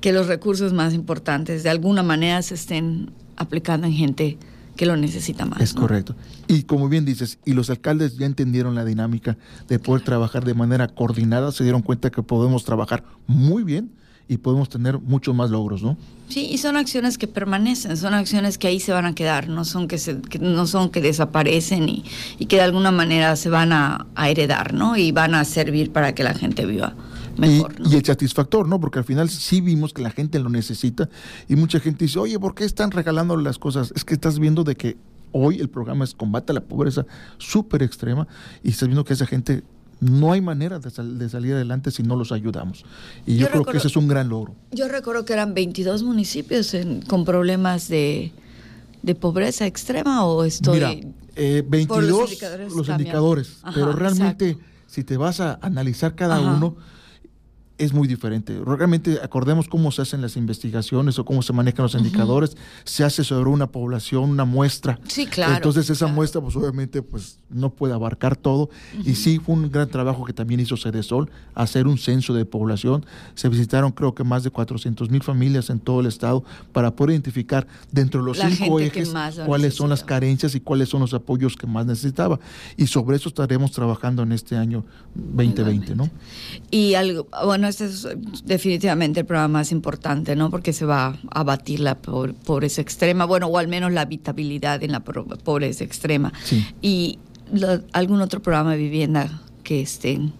que 0.00 0.12
los 0.12 0.26
recursos 0.26 0.72
más 0.72 0.94
importantes 0.94 1.62
de 1.62 1.70
alguna 1.70 2.02
manera 2.02 2.42
se 2.42 2.54
estén 2.54 3.10
aplicando 3.36 3.86
en 3.86 3.92
gente 3.94 4.38
que 4.76 4.86
lo 4.86 4.96
necesita 4.96 5.44
más. 5.44 5.60
Es 5.60 5.74
correcto. 5.74 6.14
Y 6.48 6.62
como 6.64 6.88
bien 6.88 7.04
dices, 7.04 7.38
y 7.44 7.52
los 7.52 7.70
alcaldes 7.70 8.16
ya 8.16 8.26
entendieron 8.26 8.74
la 8.74 8.84
dinámica 8.84 9.36
de 9.68 9.78
poder 9.78 10.02
trabajar 10.02 10.44
de 10.44 10.54
manera 10.54 10.88
coordinada, 10.88 11.52
se 11.52 11.64
dieron 11.64 11.82
cuenta 11.82 12.10
que 12.10 12.22
podemos 12.22 12.64
trabajar 12.64 13.04
muy 13.26 13.64
bien 13.64 13.90
y 14.28 14.38
podemos 14.38 14.68
tener 14.68 14.98
muchos 14.98 15.34
más 15.34 15.50
logros, 15.50 15.82
¿no? 15.82 15.96
Sí, 16.28 16.48
y 16.50 16.58
son 16.58 16.76
acciones 16.76 17.18
que 17.18 17.26
permanecen, 17.26 17.96
son 17.96 18.14
acciones 18.14 18.56
que 18.56 18.68
ahí 18.68 18.80
se 18.80 18.92
van 18.92 19.04
a 19.04 19.14
quedar, 19.14 19.48
no 19.48 19.64
son 19.64 19.88
que, 19.88 19.98
se, 19.98 20.20
no 20.40 20.66
son 20.66 20.90
que 20.90 21.02
desaparecen 21.02 21.88
y, 21.88 22.04
y, 22.38 22.46
que 22.46 22.56
de 22.56 22.62
alguna 22.62 22.90
manera 22.90 23.36
se 23.36 23.50
van 23.50 23.72
a, 23.72 24.06
a, 24.14 24.30
heredar, 24.30 24.72
¿no? 24.72 24.96
Y 24.96 25.12
van 25.12 25.34
a 25.34 25.44
servir 25.44 25.92
para 25.92 26.14
que 26.14 26.24
la 26.24 26.34
gente 26.34 26.64
viva. 26.64 26.94
Mejor, 27.36 27.74
y, 27.84 27.94
y, 27.94 27.96
el 27.96 28.04
satisfactor, 28.04 28.68
¿no? 28.68 28.80
Porque 28.80 28.98
al 28.98 29.04
final 29.04 29.28
sí 29.28 29.60
vimos 29.60 29.92
que 29.92 30.02
la 30.02 30.10
gente 30.10 30.38
lo 30.38 30.50
necesita 30.50 31.08
y 31.48 31.56
mucha 31.56 31.80
gente 31.80 32.04
dice, 32.04 32.18
oye, 32.18 32.38
¿por 32.38 32.54
qué 32.54 32.64
están 32.64 32.90
regalando 32.90 33.36
las 33.36 33.58
cosas? 33.58 33.92
Es 33.96 34.04
que 34.04 34.14
estás 34.14 34.38
viendo 34.38 34.64
de 34.64 34.76
que 34.76 34.96
hoy 35.32 35.58
el 35.58 35.68
programa 35.68 36.04
es 36.04 36.14
combate 36.14 36.52
a 36.52 36.54
la 36.54 36.60
pobreza 36.60 37.06
súper 37.38 37.82
extrema 37.82 38.28
y 38.62 38.70
estás 38.70 38.88
viendo 38.88 39.04
que 39.04 39.14
esa 39.14 39.26
gente 39.26 39.64
no 40.00 40.32
hay 40.32 40.40
manera 40.40 40.78
de, 40.78 40.90
sal, 40.90 41.18
de, 41.18 41.28
salir 41.28 41.54
adelante 41.54 41.90
si 41.90 42.02
no 42.02 42.16
los 42.16 42.32
ayudamos. 42.32 42.84
Y 43.24 43.34
yo, 43.34 43.42
yo 43.42 43.46
creo 43.46 43.60
recuerdo, 43.60 43.72
que 43.72 43.78
ese 43.78 43.88
es 43.88 43.96
un 43.96 44.08
gran 44.08 44.28
logro. 44.28 44.54
Yo 44.72 44.88
recuerdo 44.88 45.24
que 45.24 45.32
eran 45.32 45.54
22 45.54 46.02
municipios 46.02 46.74
en, 46.74 47.02
con 47.02 47.24
problemas 47.24 47.88
de, 47.88 48.32
de, 49.02 49.14
pobreza 49.14 49.66
extrema 49.66 50.24
o 50.24 50.44
estoy... 50.44 50.74
Mira, 50.74 50.94
eh, 51.36 51.64
22 51.66 52.10
los 52.10 52.30
indicadores, 52.30 52.72
los 52.74 52.88
indicadores 52.88 53.58
Ajá, 53.62 53.72
pero 53.74 53.92
realmente 53.92 54.50
exacto. 54.50 54.70
si 54.86 55.04
te 55.04 55.16
vas 55.16 55.40
a 55.40 55.58
analizar 55.62 56.14
cada 56.14 56.36
Ajá. 56.36 56.56
uno 56.56 56.76
es 57.78 57.92
muy 57.92 58.06
diferente. 58.06 58.60
Realmente 58.64 59.18
acordemos 59.22 59.68
cómo 59.68 59.90
se 59.92 60.02
hacen 60.02 60.20
las 60.20 60.36
investigaciones 60.36 61.18
o 61.18 61.24
cómo 61.24 61.42
se 61.42 61.52
manejan 61.52 61.84
los 61.84 61.94
uh 61.94 61.98
-huh. 61.98 62.04
indicadores. 62.04 62.56
Se 62.84 63.04
hace 63.04 63.24
sobre 63.24 63.50
una 63.50 63.66
población, 63.66 64.30
una 64.30 64.44
muestra. 64.44 64.98
Sí, 65.08 65.26
claro. 65.26 65.54
Entonces 65.54 65.88
esa 65.90 66.06
claro. 66.06 66.14
muestra, 66.14 66.40
pues 66.40 66.56
obviamente, 66.56 67.02
pues 67.02 67.38
no 67.50 67.70
puede 67.70 67.94
abarcar 67.94 68.36
todo. 68.36 68.64
Uh 68.64 68.98
-huh. 68.98 69.08
Y 69.08 69.14
sí 69.14 69.38
fue 69.38 69.54
un 69.54 69.70
gran 69.70 69.88
trabajo 69.88 70.24
que 70.24 70.32
también 70.32 70.60
hizo 70.60 70.76
Cedesol, 70.76 71.30
hacer 71.54 71.86
un 71.86 71.98
censo 71.98 72.34
de 72.34 72.44
población. 72.44 73.04
Se 73.34 73.48
visitaron 73.48 73.92
creo 73.92 74.14
que 74.14 74.24
más 74.24 74.44
de 74.44 74.50
400 74.50 75.10
mil 75.10 75.22
familias 75.22 75.70
en 75.70 75.80
todo 75.80 76.00
el 76.00 76.06
estado 76.06 76.44
para 76.72 76.94
poder 76.94 77.12
identificar 77.12 77.66
dentro 77.90 78.20
de 78.20 78.26
los 78.26 78.38
La 78.38 78.50
cinco 78.50 78.80
ejes 78.80 79.12
cuáles 79.46 79.74
son 79.74 79.90
las 79.90 80.04
carencias 80.04 80.54
y 80.54 80.60
cuáles 80.60 80.88
son 80.88 81.00
los 81.00 81.14
apoyos 81.14 81.56
que 81.56 81.66
más 81.66 81.86
necesitaba. 81.86 82.38
Y 82.76 82.86
sobre 82.86 83.16
eso 83.16 83.28
estaremos 83.28 83.72
trabajando 83.72 84.22
en 84.22 84.32
este 84.32 84.56
año 84.56 84.84
2020, 85.14 85.94
¿no? 85.94 86.10
Y 86.70 86.94
algo, 86.94 87.26
bueno, 87.44 87.61
este 87.68 87.84
es 87.86 88.06
definitivamente 88.44 89.20
el 89.20 89.26
programa 89.26 89.58
más 89.60 89.72
importante, 89.72 90.36
¿no? 90.36 90.50
Porque 90.50 90.72
se 90.72 90.84
va 90.84 91.06
a 91.06 91.16
abatir 91.40 91.80
la 91.80 91.96
pobre- 92.00 92.34
pobreza 92.44 92.80
extrema, 92.80 93.24
bueno, 93.24 93.46
o 93.46 93.58
al 93.58 93.68
menos 93.68 93.92
la 93.92 94.02
habitabilidad 94.02 94.82
en 94.82 94.92
la 94.92 95.00
pobreza 95.00 95.84
extrema. 95.84 96.32
Sí. 96.44 96.66
Y 96.80 97.18
lo- 97.52 97.80
algún 97.92 98.20
otro 98.22 98.40
programa 98.40 98.72
de 98.72 98.78
vivienda 98.78 99.40
que 99.64 99.80
estén 99.80 100.32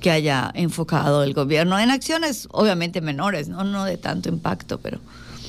que 0.00 0.10
haya 0.10 0.50
enfocado 0.54 1.22
el 1.22 1.32
gobierno 1.32 1.78
en 1.78 1.90
acciones 1.90 2.46
obviamente 2.50 3.00
menores, 3.00 3.48
no 3.48 3.64
no 3.64 3.84
de 3.86 3.96
tanto 3.96 4.28
impacto, 4.28 4.78
pero 4.78 4.98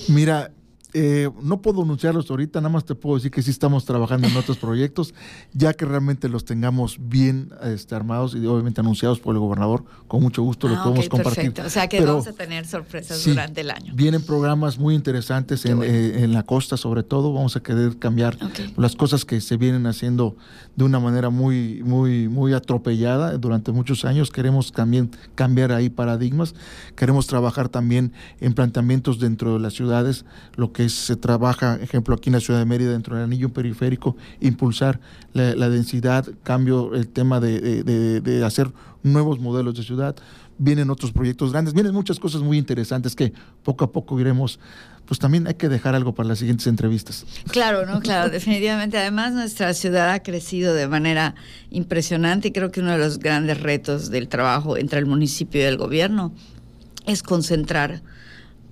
Mira, 0.07 0.51
eh, 0.97 1.29
no 1.43 1.61
puedo 1.61 1.83
anunciarlos 1.83 2.29
ahorita, 2.31 2.61
nada 2.61 2.69
más 2.71 2.85
te 2.85 2.95
puedo 2.95 3.17
decir 3.17 3.29
que 3.29 3.41
sí 3.41 3.51
estamos 3.51 3.83
trabajando 3.83 4.27
en 4.29 4.37
otros 4.37 4.57
proyectos, 4.57 5.13
ya 5.53 5.73
que 5.73 5.83
realmente 5.83 6.29
los 6.29 6.45
tengamos 6.45 6.97
bien 6.99 7.49
este, 7.63 7.95
armados 7.95 8.33
y 8.33 8.45
obviamente 8.47 8.79
anunciados 8.79 9.19
por 9.19 9.35
el 9.35 9.39
gobernador, 9.39 9.83
con 10.07 10.21
mucho 10.21 10.41
gusto 10.41 10.69
los 10.69 10.77
Ah, 10.77 10.83
podemos 10.83 11.05
ok, 11.07 11.11
compartir. 11.11 11.35
perfecto. 11.51 11.67
O 11.67 11.69
sea 11.69 11.87
que 11.89 11.97
Pero 11.97 12.11
vamos 12.13 12.27
a 12.27 12.33
tener 12.33 12.65
sorpresas 12.65 13.17
sí, 13.19 13.31
durante 13.31 13.59
el 13.61 13.71
año. 13.71 13.93
Vienen 13.93 14.21
programas 14.23 14.79
muy 14.79 14.95
interesantes 14.95 15.65
en, 15.65 15.77
bueno. 15.77 15.91
eh, 15.93 16.23
en 16.23 16.31
la 16.31 16.43
costa, 16.43 16.77
sobre 16.77 17.03
todo. 17.03 17.33
Vamos 17.33 17.57
a 17.57 17.59
querer 17.61 17.97
cambiar 17.99 18.37
las 18.77 18.95
cosas 18.95 19.25
que 19.25 19.41
se 19.41 19.57
vienen 19.57 19.87
haciendo 19.87 20.37
de 20.77 20.85
una 20.85 20.99
manera 21.01 21.29
muy, 21.29 21.83
muy, 21.83 22.29
muy 22.29 22.53
atropellada 22.53 23.37
durante 23.37 23.73
muchos 23.73 24.05
años. 24.05 24.31
Queremos 24.31 24.71
también 24.71 25.11
cambiar 25.35 25.73
ahí 25.73 25.89
paradigmas. 25.89 26.55
Queremos 26.95 27.27
trabajar 27.27 27.67
también 27.67 28.13
en 28.39 28.53
planteamientos 28.53 29.19
dentro 29.19 29.53
de 29.55 29.59
las 29.59 29.73
ciudades, 29.73 30.23
lo 30.55 30.71
que 30.71 30.84
se 30.89 31.15
trabaja, 31.15 31.75
ejemplo, 31.81 32.15
aquí 32.15 32.29
en 32.29 32.33
la 32.33 32.39
ciudad 32.39 32.59
de 32.59 32.65
Mérida, 32.65 32.91
dentro 32.91 33.15
del 33.15 33.25
anillo 33.25 33.49
periférico, 33.53 34.15
impulsar 34.41 34.99
la, 35.33 35.69
densidad, 35.69 36.25
cambio, 36.43 36.93
el 36.95 37.07
tema 37.07 37.39
de- 37.39 37.83
de- 37.83 38.21
de 38.21 38.45
hacer 38.45 38.71
nuevos 39.03 39.39
modelos 39.39 39.75
de 39.75 39.83
ciudad. 39.83 40.15
Vienen 40.57 40.89
otros 40.89 41.11
proyectos 41.11 41.51
grandes, 41.51 41.73
vienen 41.73 41.93
muchas 41.93 42.17
cosas 42.19 42.41
muy 42.41 42.57
interesantes 42.57 43.15
que 43.15 43.33
poco 43.63 43.83
a 43.85 43.91
poco 43.91 44.19
iremos. 44.19 44.59
Pues 45.05 45.19
también 45.19 45.45
hay 45.45 45.53
que 45.53 45.69
dejar 45.69 45.93
algo 45.93 46.15
para 46.15 46.29
las 46.29 46.39
siguientes 46.39 46.65
entrevistas. 46.65 47.25
Claro, 47.51 47.85
no, 47.85 47.99
claro, 47.99 48.31
definitivamente. 48.31 48.97
Además, 48.97 49.33
nuestra 49.33 49.73
ciudad 49.75 50.09
ha 50.09 50.23
crecido 50.23 50.73
de 50.73 50.87
manera 50.87 51.35
impresionante 51.69 52.47
y 52.47 52.51
creo 52.51 52.71
que 52.71 52.79
uno 52.79 52.91
de 52.93 52.97
los 52.97 53.19
grandes 53.19 53.59
retos 53.61 54.09
del 54.09 54.27
trabajo 54.29 54.77
entre 54.77 54.97
el 54.97 55.05
municipio 55.05 55.61
y 55.61 55.65
el 55.65 55.77
gobierno 55.77 56.33
es 57.05 57.21
concentrar, 57.21 58.01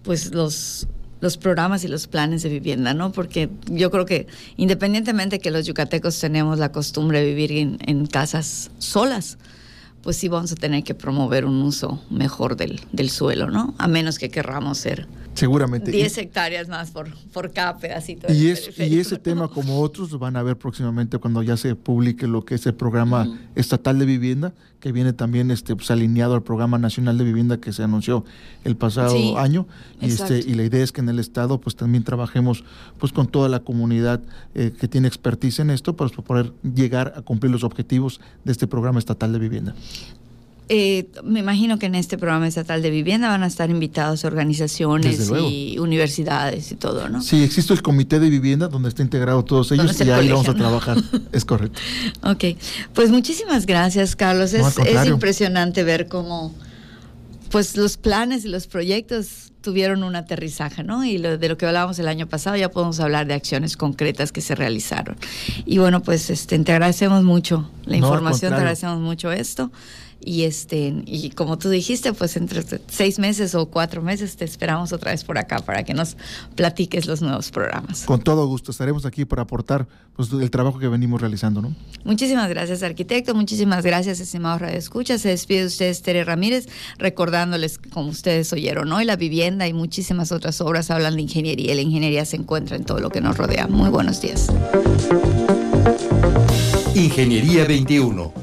pues, 0.01 0.34
los 0.34 0.88
los 1.24 1.38
programas 1.38 1.86
y 1.86 1.88
los 1.88 2.06
planes 2.08 2.44
de 2.44 2.50
vivienda, 2.50 2.94
¿no? 2.94 3.13
Porque 3.13 3.50
yo 3.72 3.89
creo 3.89 4.06
que 4.06 4.27
independientemente 4.58 5.39
que 5.39 5.51
los 5.51 5.65
yucatecos 5.65 6.20
tenemos 6.20 6.60
la 6.60 6.74
costumbre 6.74 7.22
de 7.22 7.27
vivir 7.27 7.53
en, 7.53 7.77
en 7.88 8.06
casas 8.08 8.72
solas, 8.77 9.38
pues 10.03 10.17
sí 10.17 10.27
vamos 10.27 10.51
a 10.51 10.55
tener 10.55 10.83
que 10.83 10.93
promover 10.93 11.45
un 11.45 11.62
uso 11.62 12.03
mejor 12.10 12.55
del, 12.57 12.81
del 12.91 13.10
suelo, 13.10 13.50
¿no? 13.50 13.74
A 13.77 13.88
menos 13.88 14.19
que 14.19 14.29
querramos 14.29 14.77
ser 14.77 15.07
Seguramente. 15.33 15.91
10 15.91 16.17
hectáreas 16.19 16.67
más 16.67 16.91
por, 16.91 17.10
por 17.31 17.51
cada 17.51 17.77
pedacito. 17.77 18.31
Y, 18.31 18.48
es, 18.48 18.69
y 18.77 19.00
ese 19.00 19.15
¿no? 19.15 19.22
tema, 19.22 19.48
como 19.48 19.81
otros, 19.81 20.12
lo 20.12 20.19
van 20.19 20.36
a 20.36 20.43
ver 20.43 20.57
próximamente 20.57 21.17
cuando 21.17 21.41
ya 21.41 21.57
se 21.57 21.75
publique 21.75 22.27
lo 22.27 22.45
que 22.45 22.55
es 22.55 22.65
el 22.67 22.75
programa 22.75 23.27
estatal 23.55 23.98
de 23.98 24.05
vivienda, 24.05 24.53
que 24.79 24.91
viene 24.91 25.13
también 25.13 25.50
este, 25.50 25.75
pues, 25.75 25.89
alineado 25.89 26.36
al 26.36 26.43
programa 26.43 26.77
nacional 26.77 27.17
de 27.17 27.24
vivienda 27.24 27.57
que 27.57 27.74
se 27.74 27.83
anunció 27.83 28.25
el 28.63 28.75
pasado 28.75 29.10
Sí, 29.10 29.33
año. 29.38 29.65
Y, 30.01 30.07
este, 30.07 30.39
y 30.39 30.53
la 30.53 30.63
idea 30.63 30.83
es 30.83 30.91
que 30.91 31.01
en 31.01 31.10
el 31.10 31.19
Estado 31.19 31.60
pues 31.60 31.75
también 31.75 32.03
trabajemos 32.03 32.63
pues 33.00 33.12
con 33.12 33.27
toda 33.27 33.50
la 33.50 33.62
comunidad 33.62 34.22
eh, 34.53 34.72
que 34.77 34.88
tiene 34.88 35.07
expertise 35.07 35.60
en 35.60 35.69
esto 35.69 35.95
para 35.95 36.10
poder 36.10 36.51
llegar 36.63 37.13
a 37.15 37.22
cumplir 37.22 37.51
los 37.51 37.63
objetivos 37.63 38.19
de 38.43 38.51
este 38.51 38.67
programa 38.67 39.00
estatal 39.00 39.31
de 39.31 39.39
vivienda. 39.39 39.74
Eh, 40.70 41.08
me 41.24 41.41
imagino 41.41 41.77
que 41.77 41.88
en 41.88 41.96
este 41.96 42.17
programa 42.17 42.48
estatal 42.48 42.82
de 42.82 42.89
vivienda 42.89 43.27
van 43.27 43.43
a 43.43 43.48
estar 43.48 43.70
invitados 43.70 44.24
organizaciones 44.24 45.29
y 45.29 45.77
universidades 45.77 46.72
y 46.72 46.75
todo, 46.75 47.10
¿no? 47.10 47.22
Sí, 47.22 47.43
existe 47.43 47.74
el 47.74 47.82
comité 47.82 48.20
de 48.20 48.29
vivienda 48.29 48.70
donde 48.70 48.89
está 48.89 49.01
integrado 49.01 49.43
todos 49.43 49.72
ellos 49.74 50.00
y 50.00 50.10
ahí 50.10 50.29
vamos 50.29 50.48
a 50.48 50.53
trabajar. 50.53 50.98
Es 51.32 51.43
correcto. 51.46 51.79
Ok, 52.24 52.58
pues 52.93 53.10
muchísimas 53.12 53.65
gracias, 53.65 54.15
Carlos. 54.15 54.53
No, 54.53 54.67
es, 54.67 55.08
impresionante 55.08 55.84
ver 55.84 56.08
cómo 56.08 56.53
pues 57.50 57.77
los 57.77 57.98
planes 57.98 58.46
y 58.46 58.48
los 58.50 58.65
proyectos 58.67 59.51
tuvieron 59.62 60.03
un 60.03 60.15
aterrizaje, 60.15 60.84
¿no? 60.84 61.05
Y 61.05 61.17
lo- 61.20 61.38
de 61.38 61.50
lo 61.50 61.58
que 61.58 61.65
hablábamos 61.65 62.00
el 62.00 62.08
año 62.08 62.27
pasado 62.27 62.55
ya 62.55 62.72
podemos 62.72 63.00
hablar 63.00 63.27
de 63.27 63.34
acciones 63.34 63.77
concretas 63.77 64.32
que 64.32 64.41
se 64.41 64.55
realizaron. 64.55 65.17
Y 65.65 65.77
bueno, 65.77 66.01
pues 66.01 66.29
este, 66.29 66.58
te 66.60 66.72
agradecemos 66.72 67.24
mucho 67.24 67.70
la 67.86 67.98
No, 67.98 68.08
información, 68.08 68.51
te 68.51 68.58
agradecemos 68.58 69.00
mucho 69.00 69.32
esto. 69.32 69.72
Y 70.25 70.44
este, 70.44 71.03
y 71.06 71.32
como 71.32 71.58
tú 71.58 71.70
dijiste, 71.70 72.13
pues 72.13 72.38
entre 72.38 72.63
seis 72.88 73.20
meses 73.20 73.56
o 73.56 73.65
cuatro 73.65 74.01
meses 74.01 74.36
te 74.36 74.46
esperamos 74.46 74.94
otra 74.94 75.12
vez 75.12 75.24
por 75.24 75.38
acá 75.38 75.60
para 75.60 75.84
que 75.84 75.94
nos 75.94 76.18
platiques 76.56 77.06
los 77.06 77.22
nuevos 77.22 77.51
programas. 77.51 78.03
Con 78.06 78.22
todo 78.22 78.46
gusto, 78.48 78.72
estaremos 78.72 79.06
aquí 79.06 79.25
para 79.25 79.44
aportar 79.44 79.88
pues, 80.15 80.32
el 80.32 80.50
trabajo 80.51 80.80
que 80.80 80.88
venimos 80.88 81.20
realizando, 81.20 81.62
¿no? 81.62 81.75
Muchísimas 82.03 82.50
gracias, 82.50 82.84
arquitecto. 82.84 83.36
Muchísimas 83.36 83.84
gracias, 83.84 84.20
estimados 84.20 84.62
Radio 84.62 84.77
Escucha. 84.77 85.18
Se 85.18 85.30
despide 85.30 85.62
de 85.62 85.68
ustedes, 85.68 86.01
Tere 86.01 86.24
Ramírez, 86.24 86.68
recordándoles, 86.98 87.77
que, 87.77 87.89
como 87.89 88.10
ustedes 88.10 88.51
oyeron 88.53 88.92
hoy, 88.92 89.06
la 89.06 89.15
vivienda 89.15 89.68
y 89.68 89.74
muchísimas 89.74 90.32
otras 90.32 90.62
obras 90.62 90.92
hablan 90.92 91.15
de 91.15 91.24
ingeniería. 91.24 91.74
y 91.74 91.75
La 91.75 91.82
ingeniería 91.82 92.25
se 92.25 92.38
encuentra 92.38 92.75
en 92.75 92.86
todo 92.86 93.00
lo 93.00 93.10
que 93.10 93.22
nos 93.22 93.38
rodea. 93.38 93.68
Muy 93.68 93.89
buenos 93.89 94.22
días. 94.22 94.48
Ingeniería 96.96 97.65
21. 97.65 98.42